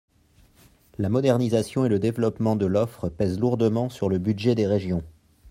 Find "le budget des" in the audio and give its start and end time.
4.09-4.65